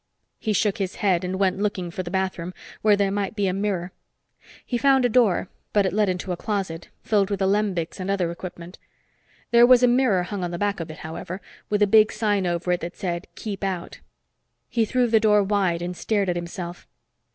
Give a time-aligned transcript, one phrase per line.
[0.39, 3.53] He shook his head and went looking for the bathroom, where there might be a
[3.53, 3.91] mirror.
[4.65, 8.31] He found a door, but it led into a closet, filled with alembics and other
[8.31, 8.79] equipment.
[9.51, 12.47] There was a mirror hung on the back of it, however, with a big sign
[12.47, 13.99] over it that said "Keep Out."
[14.69, 16.87] He threw the door wide and stared at himself.